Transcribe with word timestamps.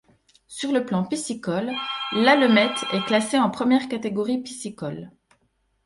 Sur 0.47 0.71
le 0.71 0.83
plan 0.83 1.03
piscicole, 1.03 1.69
l'Allemette 2.13 2.83
est 2.91 3.05
classé 3.05 3.37
en 3.37 3.51
première 3.51 3.87
catégorie 3.87 4.39
piscicole. 4.41 5.11